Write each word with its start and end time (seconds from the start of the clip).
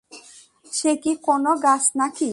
সে 0.71 0.91
কি 1.03 1.11
কোনও 1.23 1.53
গাছ 1.63 1.83
নাকি? 1.95 2.29